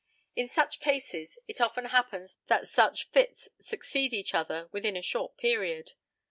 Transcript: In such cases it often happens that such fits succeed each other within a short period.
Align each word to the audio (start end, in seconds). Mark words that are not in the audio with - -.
In 0.35 0.49
such 0.49 0.79
cases 0.79 1.37
it 1.47 1.61
often 1.61 1.85
happens 1.85 2.39
that 2.47 2.67
such 2.67 3.11
fits 3.11 3.49
succeed 3.61 4.13
each 4.13 4.33
other 4.33 4.67
within 4.71 4.97
a 4.97 5.03
short 5.03 5.37
period. 5.37 5.91